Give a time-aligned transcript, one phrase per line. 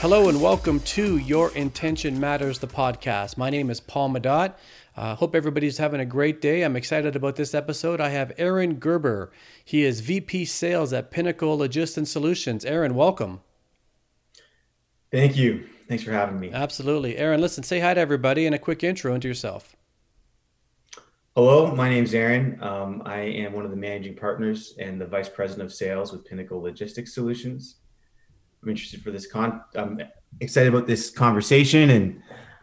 [0.00, 3.36] Hello and welcome to Your Intention Matters, the podcast.
[3.36, 4.54] My name is Paul Madot.
[4.96, 6.62] Uh, hope everybody's having a great day.
[6.62, 8.00] I'm excited about this episode.
[8.00, 9.30] I have Aaron Gerber.
[9.62, 12.64] He is VP Sales at Pinnacle Logistics Solutions.
[12.64, 13.42] Aaron, welcome.
[15.10, 15.66] Thank you.
[15.88, 16.50] Thanks for having me.
[16.52, 17.16] Absolutely.
[17.16, 19.74] Aaron, listen, say hi to everybody and a quick intro into yourself.
[21.34, 22.58] Hello, my name is Aaron.
[22.60, 26.24] Um, I am one of the managing partners and the vice president of sales with
[26.24, 27.76] Pinnacle Logistics Solutions.
[28.62, 29.62] I'm interested for this con.
[29.76, 30.00] I'm
[30.40, 32.20] excited about this conversation and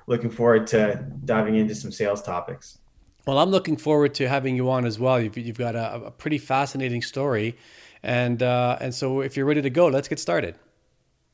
[0.07, 2.79] looking forward to diving into some sales topics.
[3.25, 5.19] Well, I'm looking forward to having you on as well.
[5.19, 7.57] You've, you've got a, a, pretty fascinating story,
[8.03, 10.59] and uh, and so if you're ready to go, let's get started.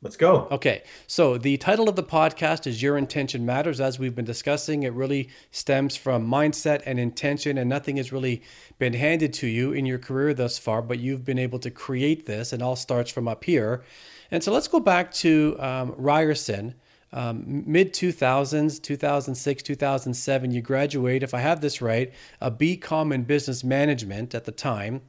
[0.03, 0.47] Let's go.
[0.49, 0.81] Okay.
[1.05, 3.79] So, the title of the podcast is Your Intention Matters.
[3.79, 8.41] As we've been discussing, it really stems from mindset and intention, and nothing has really
[8.79, 12.25] been handed to you in your career thus far, but you've been able to create
[12.25, 13.83] this, and all starts from up here.
[14.31, 16.73] And so let's go back to um, Ryerson,
[17.13, 20.49] um, mid 2000s, 2006, 2007.
[20.49, 25.03] You graduate, if I have this right, a BCom in business management at the time.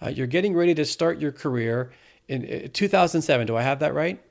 [0.00, 1.90] Uh, you're getting ready to start your career
[2.28, 3.48] in uh, 2007.
[3.48, 4.22] Do I have that right?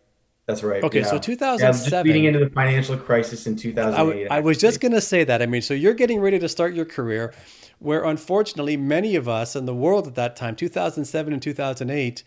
[0.45, 0.83] That's right.
[0.83, 1.05] Okay, yeah.
[1.05, 1.91] so 2007.
[1.91, 4.27] Yeah, leading into the financial crisis in 2008.
[4.29, 5.41] I, I was just going to say that.
[5.41, 7.33] I mean, so you're getting ready to start your career,
[7.79, 12.23] where unfortunately many of us in the world at that time, 2007 and 2008,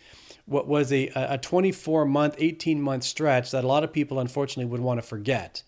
[0.46, 4.69] what was a, a 24 month, 18 month stretch that a lot of people unfortunately
[4.70, 5.62] would want to forget.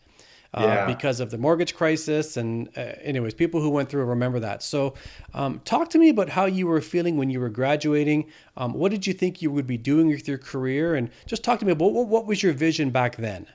[0.53, 0.87] Uh, yeah.
[0.87, 2.37] because of the mortgage crisis.
[2.37, 4.65] And, uh, anyways, people who went through remember that.
[4.65, 4.95] So,
[5.33, 8.27] um, talk to me about how you were feeling when you were graduating.
[8.57, 10.97] Um, what did you think you would be doing with your career?
[10.97, 13.47] And just talk to me about what, what was your vision back then?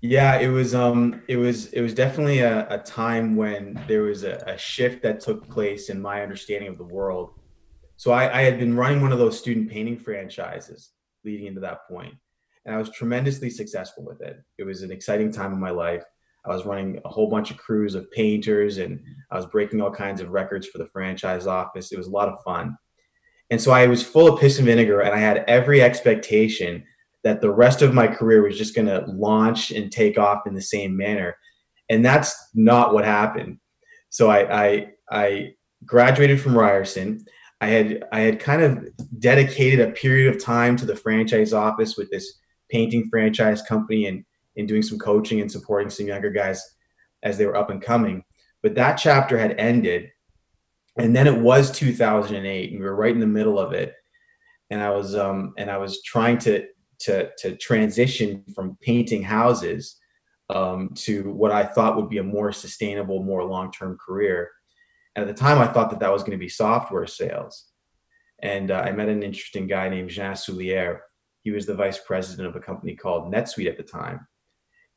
[0.00, 4.22] Yeah, it was um, it was it was definitely a, a time when there was
[4.22, 7.32] a, a shift that took place in my understanding of the world
[7.96, 10.90] so I, I had been running one of those student painting franchises
[11.24, 12.14] leading into that point,
[12.64, 14.36] and I was tremendously successful with it.
[14.58, 16.02] It was an exciting time in my life.
[16.46, 19.90] I was running a whole bunch of crews of painters, and I was breaking all
[19.90, 21.92] kinds of records for the franchise office.
[21.92, 22.76] It was a lot of fun.
[23.50, 26.84] And so I was full of piss and vinegar, and I had every expectation
[27.22, 30.54] that the rest of my career was just going to launch and take off in
[30.54, 31.34] the same manner.
[31.88, 33.58] And that's not what happened.
[34.10, 35.54] So I, I, I
[35.86, 37.24] graduated from Ryerson.
[37.60, 38.88] I had I had kind of
[39.18, 42.40] dedicated a period of time to the franchise office with this
[42.74, 44.24] painting franchise company and
[44.56, 46.62] and doing some coaching and supporting some younger guys
[47.22, 48.22] as they were up and coming.
[48.62, 50.10] But that chapter had ended,
[50.98, 53.94] and then it was 2008, and we were right in the middle of it.
[54.70, 56.66] And I was um, and I was trying to
[57.00, 59.96] to to transition from painting houses
[60.50, 64.50] um, to what I thought would be a more sustainable, more long term career.
[65.14, 67.70] And at the time, I thought that that was going to be software sales.
[68.42, 70.98] And uh, I met an interesting guy named Jean Soulière.
[71.44, 74.26] He was the vice president of a company called NetSuite at the time.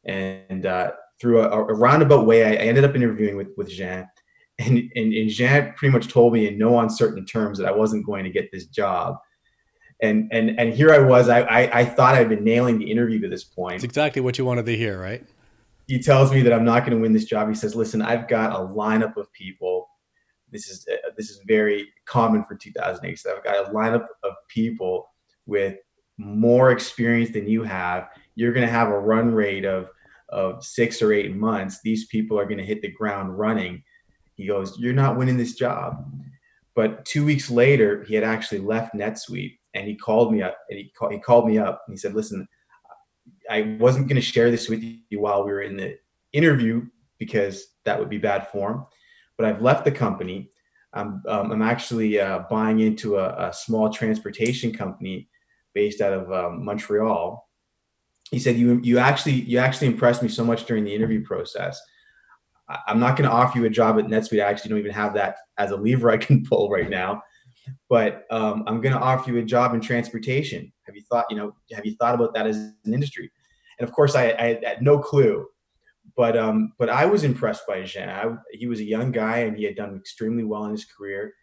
[0.05, 4.07] And uh, through a, a, roundabout way, I, I, ended up interviewing with, with Jean.
[4.59, 8.07] And, and, and Jean pretty much told me in no uncertain terms that I wasn't
[8.07, 9.17] going to get this job.
[10.01, 13.19] And, and, and here I was, I, I, I thought I'd been nailing the interview
[13.21, 13.75] to this point.
[13.75, 15.23] It's exactly what you wanted to hear, right?
[15.87, 17.49] He tells me that I'm not going to win this job.
[17.49, 19.87] He says, listen, I've got a lineup of people
[20.51, 23.19] this is uh, this is very common for 2008.
[23.19, 25.09] So I've got a lineup of people
[25.45, 25.77] with
[26.17, 28.09] more experience than you have.
[28.35, 29.89] You're going to have a run rate of
[30.29, 31.79] of six or eight months.
[31.83, 33.83] These people are going to hit the ground running.
[34.35, 36.11] He goes, "You're not winning this job."
[36.75, 40.57] But two weeks later, he had actually left NetSuite, and he called me up.
[40.69, 42.47] And he, call, he called me up, and he said, "Listen,
[43.50, 45.97] I wasn't going to share this with you while we were in the
[46.33, 46.85] interview
[47.17, 48.85] because that would be bad form
[49.38, 50.50] but I've left the company.
[50.94, 55.29] I'm, um, I'm actually uh, buying into a, a, small transportation company
[55.77, 57.47] based out of um, Montreal.
[58.31, 61.79] He said, "You you actually you actually impressed me so much during the interview process.
[62.68, 64.44] I, I'm not going to offer you a job at NetSuite.
[64.44, 67.21] I actually don't even have that as a lever I can pull right now,
[67.89, 70.74] but um, I'm going to offer you a job in transportation.
[70.88, 73.31] Have you thought you know Have you thought about that as an industry?"
[73.79, 75.45] And of course, I, I had no clue
[76.15, 78.09] but um, but I was impressed by Jean.
[78.09, 81.33] I, he was a young guy and he had done extremely well in his career.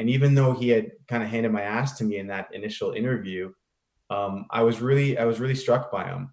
[0.00, 2.92] And even though he had kind of handed my ass to me in that initial
[2.92, 3.52] interview,
[4.10, 6.32] um, I was really I was really struck by him.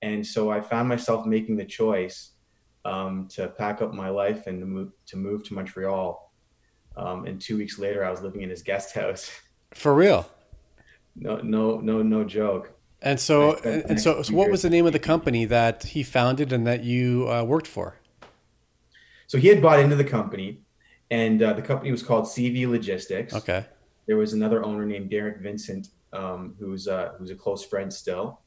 [0.00, 2.32] And so I found myself making the choice
[2.84, 6.32] um, to pack up my life and to move to move to Montreal.
[6.96, 9.30] Um, and two weeks later, I was living in his guest house.
[9.72, 10.28] For real?
[11.14, 12.72] No, no, no, no joke.
[13.02, 16.02] And so, and, and so, so, what was the name of the company that he
[16.02, 17.96] founded and that you uh, worked for?
[19.26, 20.60] So he had bought into the company,
[21.10, 23.34] and uh, the company was called CV Logistics.
[23.34, 23.66] Okay.
[24.06, 28.40] There was another owner named Derek Vincent, um, who's uh, who's a close friend still,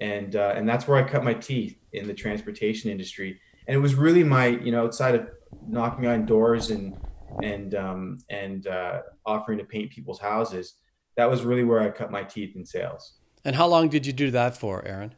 [0.00, 3.40] and uh, and that's where I cut my teeth in the transportation industry.
[3.66, 5.28] And it was really my, you know, outside of
[5.66, 6.96] knocking on doors and
[7.42, 10.74] and um, and uh, offering to paint people's houses,
[11.16, 13.14] that was really where I cut my teeth in sales.
[13.44, 15.14] And how long did you do that for, Aaron?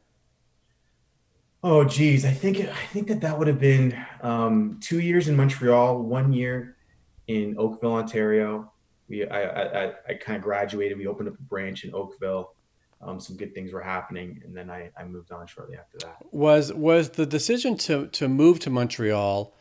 [1.63, 5.37] Oh, geez, I think I think that that would have been um, two years in
[5.37, 6.77] Montreal, one year
[7.27, 8.73] in Oakville, Ontario.
[9.09, 10.99] We I I, I kind of graduated.
[10.99, 12.53] We opened up a branch in Oakville.
[13.03, 16.17] Um, some good things were happening, and then I, I moved on shortly after that.
[16.33, 19.55] Was was the decision to to move to Montreal?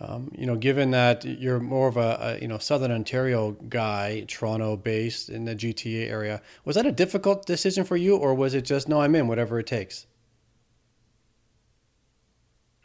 [0.00, 4.24] Um, you know, given that you're more of a, a, you know Southern Ontario guy,
[4.28, 8.54] Toronto based in the GTA area, was that a difficult decision for you, or was
[8.54, 10.06] it just no, I'm in, whatever it takes?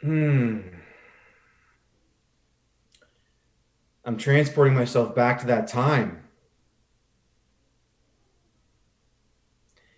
[0.00, 0.58] Hmm.
[4.04, 6.24] I'm transporting myself back to that time.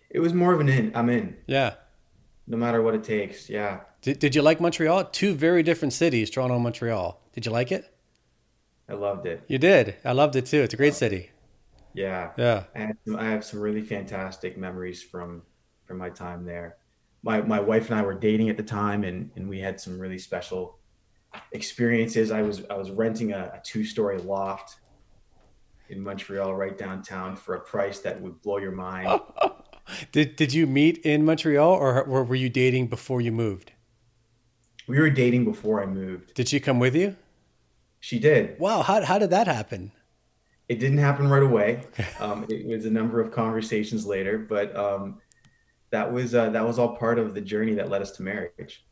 [0.09, 0.95] It was more of an in.
[0.95, 1.35] I'm in.
[1.45, 1.75] Yeah.
[2.47, 3.49] No matter what it takes.
[3.49, 3.81] Yeah.
[4.01, 5.05] Did, did you like Montreal?
[5.05, 7.21] Two very different cities, Toronto and Montreal.
[7.33, 7.93] Did you like it?
[8.89, 9.43] I loved it.
[9.47, 9.95] You did.
[10.05, 10.61] I loved it too.
[10.61, 11.31] It's a great city.
[11.93, 12.31] Yeah.
[12.37, 12.63] Yeah.
[12.73, 15.43] I, I have some really fantastic memories from
[15.85, 16.77] from my time there.
[17.21, 19.99] My my wife and I were dating at the time and and we had some
[19.99, 20.76] really special
[21.51, 22.31] experiences.
[22.31, 24.77] I was I was renting a, a two story loft
[25.89, 29.21] in Montreal right downtown for a price that would blow your mind.
[30.11, 33.71] did did you meet in Montreal or, were you dating before you moved?
[34.87, 36.33] We were dating before I moved.
[36.33, 37.15] Did she come with you?
[37.99, 38.59] She did.
[38.59, 39.91] Wow, how how did that happen?
[40.69, 41.83] It didn't happen right away.
[42.19, 45.21] Um, it was a number of conversations later, but um,
[45.91, 48.85] that was uh, that was all part of the journey that led us to marriage.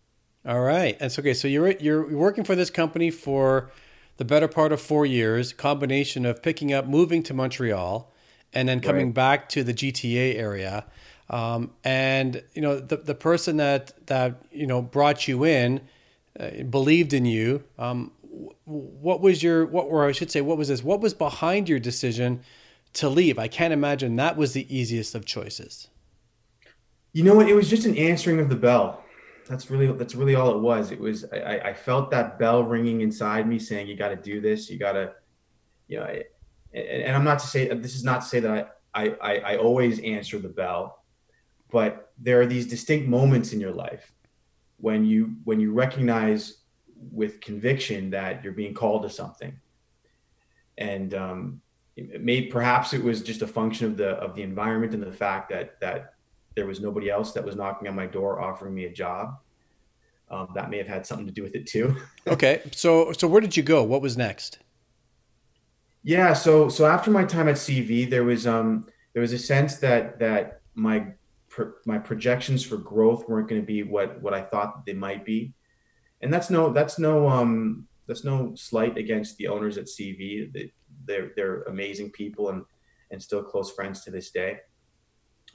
[0.48, 1.34] All right, that's okay.
[1.34, 3.72] So you're you're working for this company for
[4.18, 5.54] the better part of four years.
[5.54, 8.12] Combination of picking up, moving to Montreal,
[8.54, 9.16] and then coming right.
[9.16, 10.86] back to the GTA area.
[11.32, 15.82] Um, and you know the the person that that you know brought you in
[16.40, 17.64] uh, believed in you.
[17.80, 18.12] Um,
[18.66, 20.84] what was your what or I should say what was this?
[20.84, 22.42] What was behind your decision
[22.94, 23.40] to leave?
[23.40, 25.88] I can't imagine that was the easiest of choices.
[27.14, 27.50] You know what?
[27.50, 29.05] It was just an answering of the bell.
[29.48, 30.92] That's really that's really all it was.
[30.92, 34.42] It was I, I felt that bell ringing inside me saying you got to do
[34.42, 34.70] this.
[34.70, 35.14] You got to,
[35.88, 36.06] you know.
[36.74, 39.58] And, and I'm not to say this is not to say that I, I I
[39.58, 41.06] always answer the bell
[41.76, 44.14] but there are these distinct moments in your life
[44.78, 46.62] when you when you recognize
[47.12, 49.60] with conviction that you're being called to something
[50.78, 51.62] and um,
[51.96, 55.12] it may perhaps it was just a function of the of the environment and the
[55.12, 56.15] fact that that
[56.56, 59.38] there was nobody else that was knocking on my door offering me a job.
[60.32, 61.96] Um, that may have had something to do with it too.
[62.28, 63.84] Okay so so where did you go?
[63.84, 64.60] What was next?
[66.04, 69.78] Yeah so so after my time at cv there was um there was a sense
[69.78, 71.14] that that my
[71.86, 75.54] my projections for growth weren't going to be what what I thought they might be,
[76.22, 80.52] and that's no that's no um that's no slight against the owners at CV.
[80.52, 80.72] They,
[81.06, 82.66] they're they're amazing people and
[83.12, 84.60] and still close friends to this day.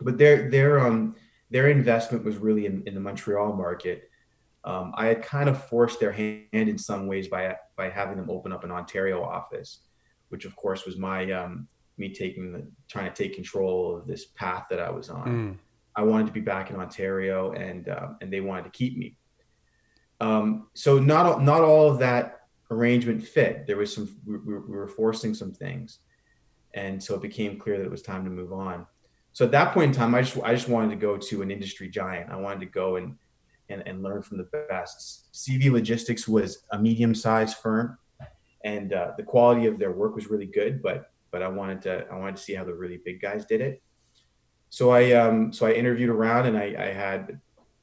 [0.00, 1.17] But their their um
[1.50, 4.08] their investment was really in, in the Montreal market.
[4.65, 8.31] Um, I had kind of forced their hand in some ways by by having them
[8.31, 9.81] open up an Ontario office,
[10.29, 14.27] which of course was my um, me taking the trying to take control of this
[14.27, 15.29] path that I was on.
[15.29, 15.58] Mm.
[15.96, 19.17] I wanted to be back in Ontario, and um, and they wanted to keep me.
[20.20, 23.67] Um, so not not all of that arrangement fit.
[23.67, 26.01] There was some we, we were forcing some things,
[26.74, 28.86] and so it became clear that it was time to move on.
[29.32, 31.51] So at that point in time, I just I just wanted to go to an
[31.51, 32.31] industry giant.
[32.31, 33.17] I wanted to go and
[33.69, 35.32] and, and learn from the best.
[35.32, 37.96] CV Logistics was a medium sized firm,
[38.65, 40.82] and uh, the quality of their work was really good.
[40.82, 43.60] But but I wanted to I wanted to see how the really big guys did
[43.60, 43.82] it
[44.70, 47.41] so I um, so I interviewed around and I, I, had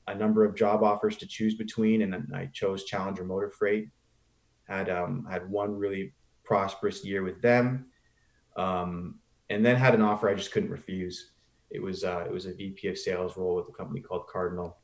[0.07, 3.89] a number of job offers to choose between, and I chose Challenger Motor Freight.
[4.69, 6.13] Had um, had one really
[6.45, 7.87] prosperous year with them,
[8.55, 9.15] um,
[9.49, 11.31] and then had an offer I just couldn't refuse.
[11.69, 14.77] It was uh, it was a VP of sales role with a company called Cardinal,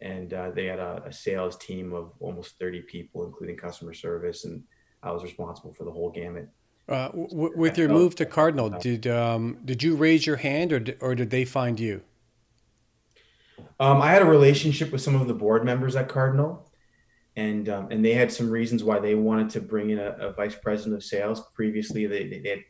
[0.00, 4.44] and uh, they had a, a sales team of almost thirty people, including customer service,
[4.44, 4.62] and
[5.02, 6.48] I was responsible for the whole gamut.
[6.88, 10.80] Uh, w- with your move to Cardinal, did um, did you raise your hand, or
[10.80, 12.02] did, or did they find you?
[13.80, 16.68] Um, I had a relationship with some of the board members at Cardinal,
[17.36, 20.32] and um, and they had some reasons why they wanted to bring in a, a
[20.32, 21.42] vice president of sales.
[21.54, 22.64] Previously, they, they had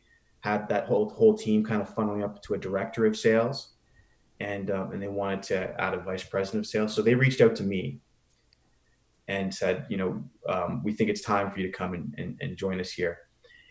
[0.49, 3.75] had that whole whole team kind of funneling up to a director of sales,
[4.41, 6.95] and um, and they wanted to add a vice president of sales.
[6.95, 8.01] So they reached out to me
[9.29, 12.39] and said, you know, um, we think it's time for you to come and, and,
[12.41, 13.19] and join us here.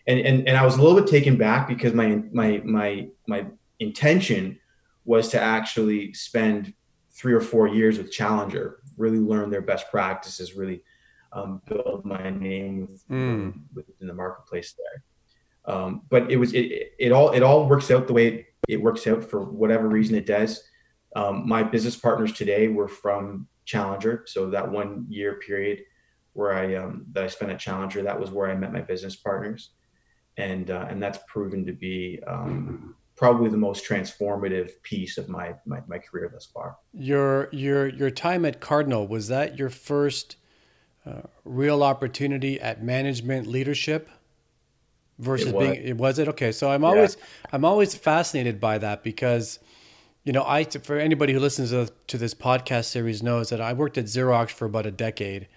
[0.06, 3.46] And, and and I was a little bit taken back because my my my my
[3.80, 4.58] intention
[5.04, 6.72] was to actually spend
[7.10, 10.82] three or four years with Challenger, really learn their best practices, really
[11.32, 13.52] um, build my name mm.
[13.74, 15.02] within the marketplace there.
[15.64, 18.82] Um, but it was it, it all it all works out the way it, it
[18.82, 20.62] works out for whatever reason it does.
[21.16, 25.82] Um, my business partners today were from Challenger, so that one year period
[26.32, 29.16] where I um, that I spent at Challenger, that was where I met my business
[29.16, 29.70] partners,
[30.36, 35.54] and uh, and that's proven to be um, probably the most transformative piece of my,
[35.66, 36.76] my my career thus far.
[36.92, 40.36] Your your your time at Cardinal was that your first
[41.04, 44.08] uh, real opportunity at management leadership
[45.18, 47.50] versus it being it was it okay so i'm always yeah.
[47.52, 49.58] i'm always fascinated by that because
[50.24, 53.72] you know i for anybody who listens to, to this podcast series knows that i
[53.72, 55.48] worked at xerox for about a decade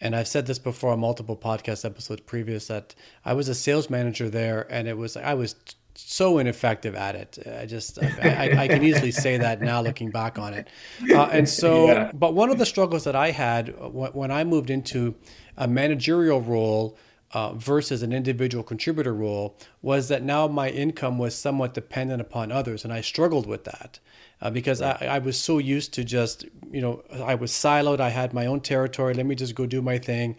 [0.00, 2.94] and i've said this before on multiple podcast episodes previous that
[3.24, 5.54] i was a sales manager there and it was i was
[6.00, 7.38] so ineffective at it.
[7.60, 10.68] I just I, I, I, can easily say that now looking back on it.
[11.10, 12.12] Uh, and so, yeah.
[12.14, 15.16] but one of the struggles that I had when I moved into
[15.56, 16.96] a managerial role
[17.32, 22.50] uh, versus an individual contributor role was that now my income was somewhat dependent upon
[22.50, 23.98] others, and I struggled with that.
[24.40, 25.02] Uh, because right.
[25.02, 27.98] I, I was so used to just, you know, I was siloed.
[27.98, 29.12] I had my own territory.
[29.12, 30.36] Let me just go do my thing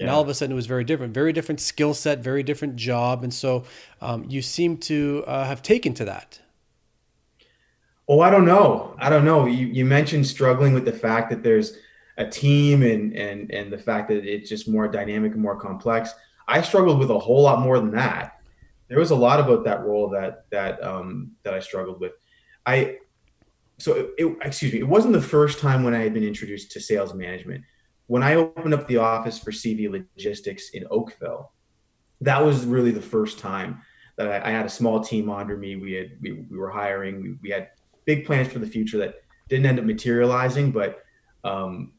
[0.00, 2.76] and all of a sudden it was very different very different skill set very different
[2.76, 3.64] job and so
[4.00, 6.40] um, you seem to uh, have taken to that
[8.08, 11.42] oh i don't know i don't know you, you mentioned struggling with the fact that
[11.42, 11.76] there's
[12.16, 16.14] a team and and and the fact that it's just more dynamic and more complex
[16.50, 18.40] i struggled with a whole lot more than that
[18.88, 22.12] there was a lot about that role that that um, that i struggled with
[22.66, 22.96] i
[23.78, 26.70] so it, it, excuse me it wasn't the first time when i had been introduced
[26.72, 27.64] to sales management
[28.10, 31.52] when I opened up the office for CV Logistics in Oakville,
[32.20, 33.82] that was really the first time
[34.16, 35.76] that I, I had a small team under me.
[35.76, 37.22] We had we, we were hiring.
[37.22, 37.68] We, we, had
[38.06, 39.14] big plans for the future that
[39.48, 41.04] didn't end up materializing, but
[41.44, 41.92] um,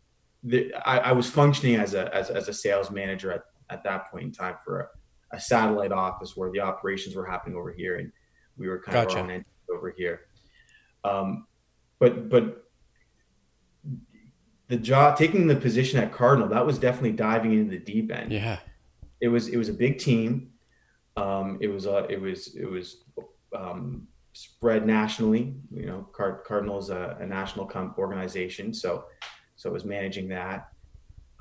[0.43, 4.11] the, I, I, was functioning as a as, as a sales manager at, at that
[4.11, 7.97] point in time for a, a, satellite office where the operations were happening over here,
[7.97, 8.11] and
[8.57, 9.19] we were kind gotcha.
[9.19, 10.21] of on over here.
[11.03, 11.47] Um,
[11.99, 12.65] but but
[14.67, 18.31] the job taking the position at Cardinal, that was definitely diving into the deep end.
[18.31, 18.59] Yeah.
[19.19, 20.51] It was it was a big team.
[21.17, 23.03] Um, it was uh, it was it was
[23.55, 25.55] um, spread nationally.
[25.71, 29.05] You know, Card- Cardinal is a, a national comp organization, so
[29.55, 30.70] so it was managing that.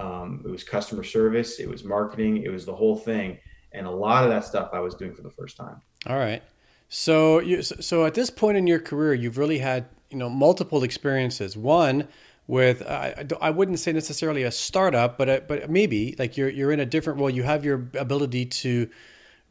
[0.01, 1.61] Um, it was customer service.
[1.61, 2.43] It was marketing.
[2.45, 3.39] It was the whole thing,
[3.73, 5.81] and a lot of that stuff I was doing for the first time.
[6.07, 6.43] All right.
[6.89, 10.83] So you so at this point in your career, you've really had you know multiple
[10.83, 11.57] experiences.
[11.57, 12.09] One
[12.47, 16.73] with I, I wouldn't say necessarily a startup, but a, but maybe like you're you're
[16.73, 17.31] in a different role.
[17.31, 18.89] You have your ability to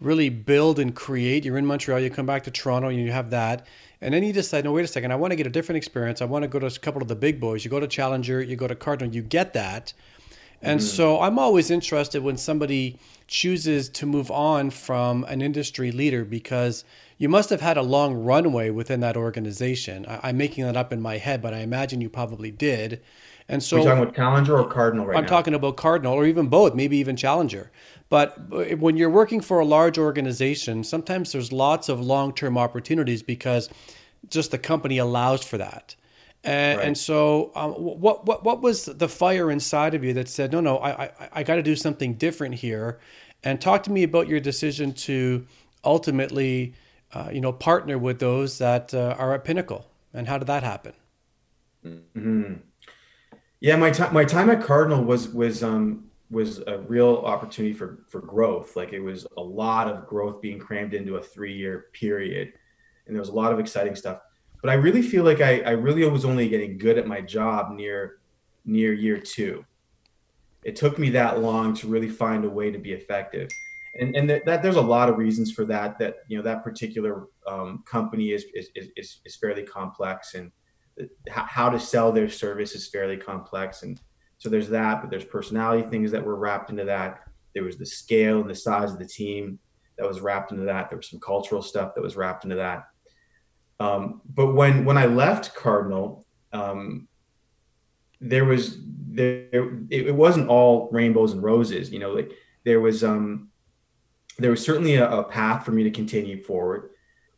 [0.02, 1.46] really build and create.
[1.46, 2.00] You're in Montreal.
[2.00, 3.68] You come back to Toronto, and you have that.
[4.02, 5.12] And then you decide, no, wait a second.
[5.12, 6.22] I want to get a different experience.
[6.22, 7.66] I want to go to a couple of the big boys.
[7.66, 8.42] You go to Challenger.
[8.42, 9.14] You go to Cardinal.
[9.14, 9.94] You get that.
[10.62, 10.84] And mm.
[10.84, 16.84] so I'm always interested when somebody chooses to move on from an industry leader because
[17.18, 20.06] you must have had a long runway within that organization.
[20.06, 23.02] I, am making that up in my head, but I imagine you probably did.
[23.48, 25.30] And so, Are talking about Challenger or Cardinal right I'm now?
[25.30, 27.72] talking about Cardinal or even both, maybe even Challenger.
[28.10, 28.50] But
[28.80, 33.70] when you're working for a large organization, sometimes there's lots of long term opportunities because
[34.30, 35.96] just the company allows for that.
[36.44, 36.88] And, right.
[36.88, 40.62] and so, um, what what what was the fire inside of you that said, no,
[40.62, 43.00] no, I I, I got to do something different here?
[43.44, 45.46] And talk to me about your decision to
[45.84, 46.74] ultimately
[47.14, 50.64] uh, you know, partner with those that uh, are at Pinnacle, and how did that
[50.64, 50.94] happen?
[51.86, 52.54] Mm-hmm.
[53.60, 58.04] Yeah, my time my time at Cardinal was was um, was a real opportunity for
[58.08, 58.76] for growth.
[58.76, 62.54] Like it was a lot of growth being crammed into a three year period,
[63.08, 64.20] and there was a lot of exciting stuff.
[64.62, 67.72] But I really feel like I, I really was only getting good at my job
[67.72, 68.20] near
[68.66, 69.66] near year two.
[70.64, 73.50] It took me that long to really find a way to be effective.
[74.00, 76.64] And and that, that, there's a lot of reasons for that that you know that
[76.64, 80.52] particular um, company is, is is is fairly complex and
[81.30, 83.84] how to sell their service is fairly complex.
[83.84, 84.00] And
[84.38, 87.22] so there's that but there's personality things that were wrapped into that.
[87.56, 89.58] There was the scale and the size of the team
[89.98, 90.90] that was wrapped into that.
[90.90, 92.90] There was some cultural stuff that was wrapped into that
[93.80, 97.08] um, but when when i left cardinal um,
[98.22, 98.80] there was
[99.12, 102.32] there it, it wasn't all rainbows and roses you know like
[102.64, 103.50] there was um
[104.40, 106.92] there was certainly a, a path for me to continue forward,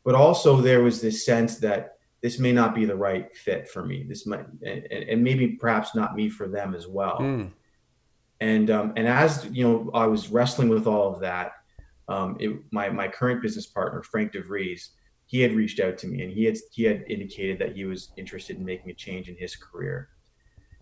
[0.05, 3.83] but also there was this sense that this may not be the right fit for
[3.83, 4.05] me.
[4.07, 7.17] This might, and, and maybe perhaps not me for them as well.
[7.19, 7.51] Mm.
[8.39, 11.53] And um, and as you know, I was wrestling with all of that.
[12.07, 14.89] Um, it, my my current business partner, Frank DeVries,
[15.31, 18.11] he had reached out to me and he had he had indicated that he was
[18.17, 20.09] interested in making a change in his career.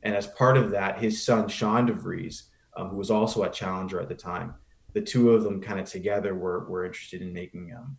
[0.01, 4.01] And as part of that, his son Sean DeVries, um, who was also at Challenger
[4.01, 4.56] at the time,
[4.94, 7.96] the two of them kind of together were were interested in making um,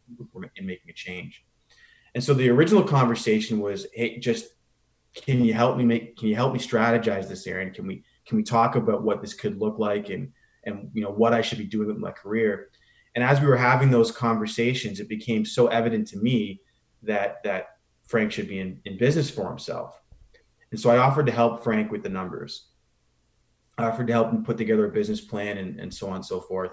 [0.57, 1.45] in making a change.
[2.16, 4.47] And so the original conversation was, hey, just
[5.14, 7.73] can you help me make can you help me strategize this, Aaron?
[7.73, 10.33] Can we can we talk about what this could look like and
[10.64, 12.70] and you know what I should be doing with my career?
[13.14, 16.61] And as we were having those conversations, it became so evident to me
[17.02, 17.76] that that
[18.07, 20.00] Frank should be in, in business for himself.
[20.71, 22.69] And so I offered to help Frank with the numbers.
[23.79, 26.25] I offered to help him put together a business plan and, and so on and
[26.25, 26.73] so forth.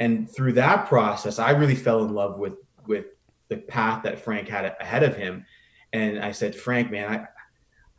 [0.00, 2.54] And through that process, I really fell in love with
[2.86, 3.06] with
[3.48, 5.44] the path that Frank had ahead of him.
[5.92, 7.26] And I said, Frank, man, I,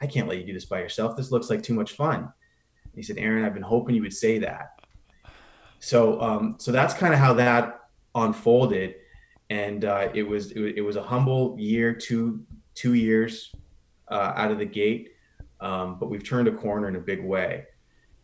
[0.04, 1.16] I can't let you do this by yourself.
[1.16, 2.32] This looks like too much fun.
[2.96, 4.79] He said, Aaron, I've been hoping you would say that.
[5.80, 7.80] So, um, so that's kind of how that
[8.16, 8.96] unfolded.
[9.50, 12.44] And uh, it was it, it, was a humble year, two
[12.76, 13.54] two years
[14.10, 15.14] uh, out of the gate,
[15.60, 17.66] um, but we've turned a corner in a big way,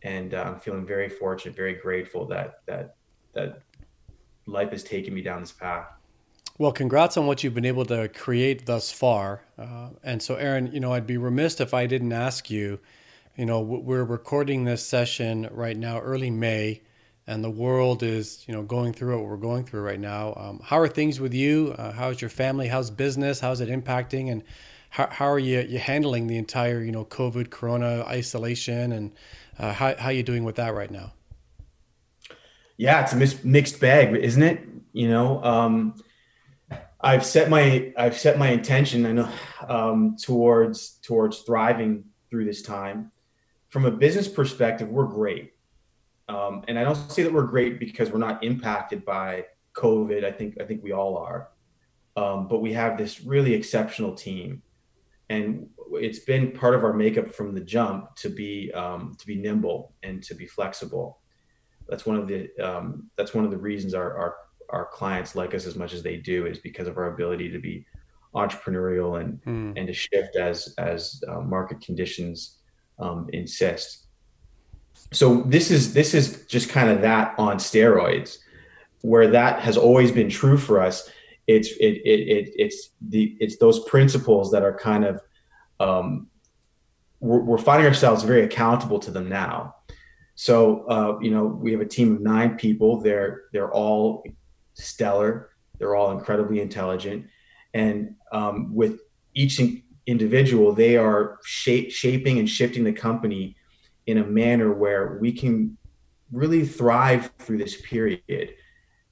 [0.02, 2.94] and uh, I'm feeling very fortunate, very grateful that that
[3.32, 3.62] that
[4.46, 5.88] life has taken me down this path.
[6.58, 9.42] Well, congrats on what you've been able to create thus far.
[9.58, 12.78] Uh, and so, Aaron, you know, I'd be remiss if I didn't ask you.
[13.36, 16.80] You know, we're recording this session right now, early May
[17.26, 20.34] and the world is you know going through what we're going through right now.
[20.36, 21.74] Um, how are things with you?
[21.76, 22.68] Uh, how's your family?
[22.68, 23.40] How's business?
[23.40, 24.30] How's it impacting?
[24.30, 24.42] And
[24.90, 29.12] how, how are you, you handling the entire you know COVID, Corona isolation, and
[29.58, 31.12] uh, how how are you doing with that right now?
[32.76, 34.60] Yeah, it's a mis- mixed bag, isn't it?
[34.92, 35.94] You know, um,
[37.00, 39.04] I've set my I've set my intention.
[39.04, 39.28] I know
[39.68, 43.10] um, towards towards thriving through this time.
[43.68, 45.55] From a business perspective, we're great
[46.28, 50.24] um, and I don't say that we're great because we're not impacted by COVID.
[50.24, 51.50] I think I think we all are,
[52.16, 54.62] um, but we have this really exceptional team,
[55.28, 59.36] and it's been part of our makeup from the jump to be um, to be
[59.36, 61.20] nimble and to be flexible.
[61.88, 64.36] That's one of the um, that's one of the reasons our, our
[64.70, 67.60] our clients like us as much as they do is because of our ability to
[67.60, 67.86] be
[68.34, 69.78] entrepreneurial and mm.
[69.78, 72.58] and to shift as as uh, market conditions
[72.98, 74.05] um, insist
[75.12, 78.38] so this is this is just kind of that on steroids.
[79.02, 81.08] Where that has always been true for us
[81.46, 85.20] it's it, it, it it's the it's those principles that are kind of
[85.78, 86.28] um,
[87.20, 89.76] we're, we're, finding ourselves very accountable to them now.
[90.34, 93.00] So uh, you know we have a team of nine people.
[93.00, 94.24] They're they're all
[94.74, 95.50] stellar.
[95.78, 97.26] They're all incredibly intelligent.
[97.74, 99.00] And um, with
[99.34, 99.60] each
[100.06, 103.56] individual they are shape, shaping and shifting the company
[104.06, 105.76] in a manner where we can
[106.32, 108.54] really thrive through this period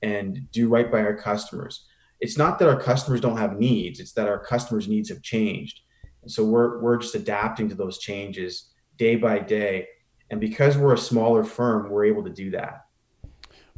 [0.02, 1.86] and do right by our customers.
[2.20, 5.80] It's not that our customers don't have needs, it's that our customers' needs have changed.
[6.22, 9.88] And so we're, we're just adapting to those changes day by day.
[10.30, 12.86] And because we're a smaller firm, we're able to do that.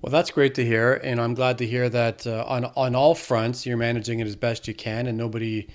[0.00, 3.14] Well, that's great to hear, and I'm glad to hear that uh, on on all
[3.14, 5.68] fronts you're managing it as best you can, and nobody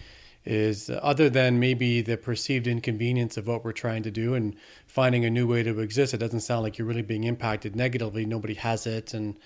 [0.46, 4.56] is other than maybe the perceived inconvenience of what we're trying to do and
[4.88, 6.14] finding a new way to exist.
[6.14, 8.26] It doesn't sound like you're really being impacted negatively.
[8.26, 9.38] Nobody has it, and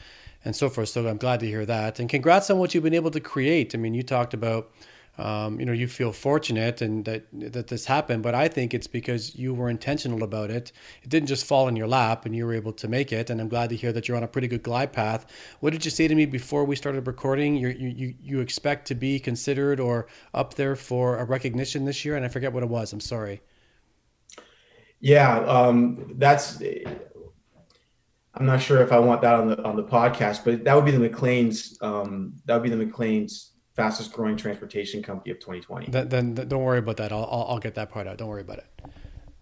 [0.45, 0.89] and so forth.
[0.89, 1.99] So I'm glad to hear that.
[1.99, 3.73] And congrats on what you've been able to create.
[3.73, 4.71] I mean, you talked about
[5.17, 8.88] um, you know you feel fortunate and that that this happened but i think it's
[8.88, 10.71] because you were intentional about it.
[11.04, 13.39] It didn't just fall in your lap and you were able to make it and
[13.39, 15.25] i'm glad to hear that you're on a pretty good glide path.
[15.60, 17.56] What did you say to me before we started recording?
[17.56, 22.15] You you you expect to be considered or up there for a recognition this year?
[22.15, 22.93] And i forget what it was.
[22.93, 23.41] I'm sorry.
[24.99, 26.62] Yeah um, that's
[28.38, 30.86] i'm not sure if i want that on the on the podcast but that would
[30.86, 35.91] be the Maclean's um, that would be the Maclean's fastest growing transportation company of 2020.
[35.91, 37.11] Then, then, then don't worry about that.
[37.11, 38.17] I'll, I'll, I'll, get that part out.
[38.17, 38.67] Don't worry about it.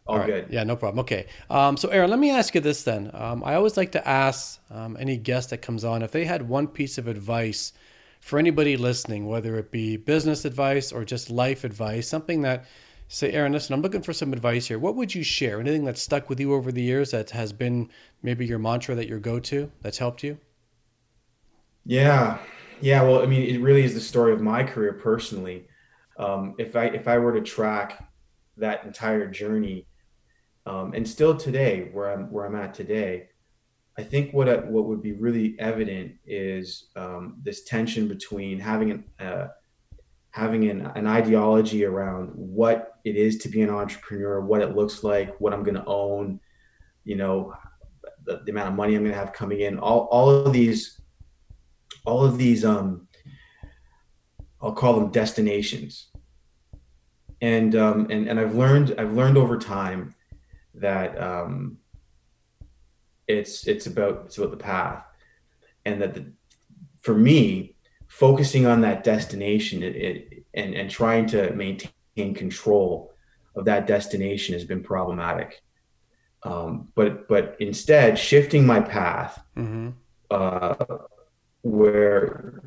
[0.05, 0.25] All, All right.
[0.25, 0.47] good.
[0.49, 0.99] Yeah, no problem.
[1.01, 1.27] Okay.
[1.49, 3.11] Um, so, Aaron, let me ask you this then.
[3.13, 6.49] Um, I always like to ask um, any guest that comes on if they had
[6.49, 7.73] one piece of advice
[8.19, 12.65] for anybody listening, whether it be business advice or just life advice, something that
[13.07, 14.79] say, Aaron, listen, I'm looking for some advice here.
[14.79, 15.59] What would you share?
[15.59, 17.89] Anything that's stuck with you over the years that has been
[18.23, 20.39] maybe your mantra that your go to that's helped you?
[21.85, 22.39] Yeah.
[22.81, 25.67] Yeah, well, I mean, it really is the story of my career personally.
[26.17, 28.07] Um, if I if I were to track
[28.57, 29.87] that entire journey,
[30.65, 33.29] um, and still today, where I'm where I'm at today,
[33.97, 38.91] I think what I, what would be really evident is um, this tension between having
[38.91, 39.47] an uh,
[40.33, 45.03] having an, an ideology around what it is to be an entrepreneur, what it looks
[45.03, 46.39] like, what I'm going to own,
[47.03, 47.53] you know,
[48.25, 50.99] the, the, amount of money I'm going to have coming in, all, all of these,
[52.05, 53.07] all of these, um,
[54.61, 56.09] I'll call them destinations.
[57.41, 60.15] And, um, and, and I've learned, I've learned over time
[60.75, 61.77] that, um,
[63.27, 65.03] it's, it's about, it's about the path
[65.85, 66.31] and that the,
[67.01, 67.75] for me,
[68.07, 73.11] focusing on that destination it, it, and, and trying to maintain control
[73.55, 75.61] of that destination has been problematic.
[76.43, 79.89] Um, but but instead, shifting my path, mm-hmm.
[80.29, 80.75] uh,
[81.63, 82.61] where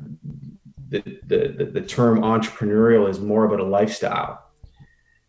[0.89, 4.43] the, the the term entrepreneurial is more about a lifestyle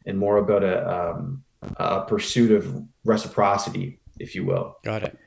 [0.07, 1.45] and more about a um,
[1.77, 4.77] a pursuit of reciprocity, if you will.
[4.85, 5.19] Got it.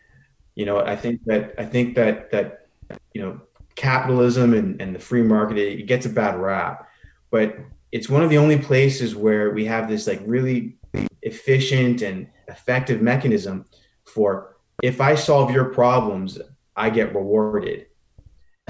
[0.56, 2.68] You know, I think that I think that that
[3.14, 3.42] you know
[3.76, 6.88] capitalism and, and the free market it gets a bad rap
[7.30, 7.58] but
[7.92, 10.78] it's one of the only places where we have this like really
[11.22, 13.66] efficient and effective mechanism
[14.06, 16.38] for if i solve your problems
[16.76, 17.88] i get rewarded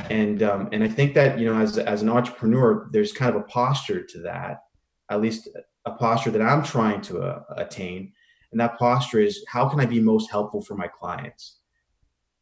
[0.10, 3.42] and um, and i think that you know as, as an entrepreneur there's kind of
[3.42, 4.64] a posture to that
[5.10, 5.50] at least
[5.86, 8.12] a posture that i'm trying to uh, attain
[8.52, 11.58] and that posture is how can i be most helpful for my clients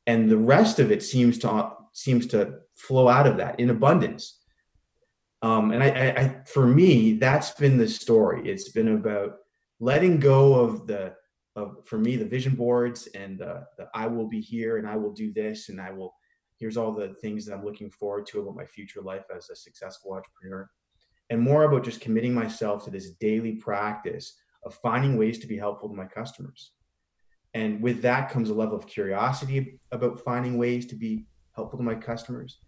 [0.08, 4.40] and the rest of it seems to seems to flow out of that in abundance.
[5.42, 8.50] Um, and I, I, I, for me, that's been the story.
[8.50, 9.36] It's been about
[9.80, 11.14] letting go of the,
[11.56, 14.98] of for me, the vision boards and the, the I will be here and I
[14.98, 16.14] will do this and I will.
[16.60, 19.56] Here's all the things that I'm looking forward to about my future life as a
[19.56, 20.70] successful entrepreneur,
[21.30, 25.58] and more about just committing myself to this daily practice of finding ways to be
[25.58, 26.72] helpful to my customers.
[27.54, 31.84] And with that comes a level of curiosity about finding ways to be helpful to
[31.84, 32.60] my customers.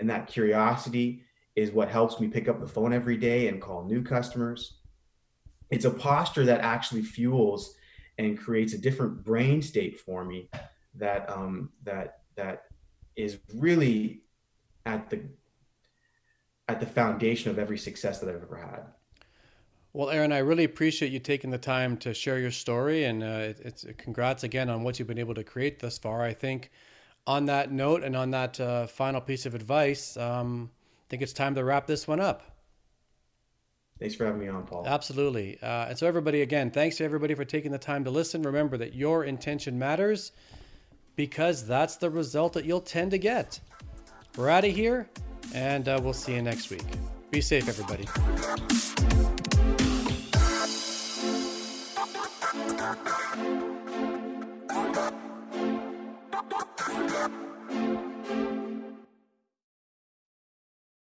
[0.00, 1.22] And that curiosity
[1.56, 4.80] is what helps me pick up the phone every day and call new customers.
[5.70, 7.74] It's a posture that actually fuels
[8.18, 10.50] and creates a different brain state for me
[10.94, 12.64] that um, that that
[13.18, 14.22] is really
[14.86, 15.20] at the
[16.68, 18.82] at the foundation of every success that I've ever had.
[19.92, 23.54] Well, Aaron, I really appreciate you taking the time to share your story, and uh,
[23.58, 26.22] it's congrats again on what you've been able to create thus far.
[26.22, 26.70] I think
[27.26, 31.32] on that note and on that uh, final piece of advice, um, I think it's
[31.32, 32.58] time to wrap this one up.
[33.98, 34.86] Thanks for having me on, Paul.
[34.86, 35.58] Absolutely.
[35.60, 38.42] Uh, and so, everybody, again, thanks to everybody for taking the time to listen.
[38.42, 40.30] Remember that your intention matters
[41.18, 43.58] because that's the result that you'll tend to get.
[44.36, 45.10] We're out of here,
[45.52, 46.84] and uh, we'll see you next week.
[47.32, 48.06] Be safe, everybody.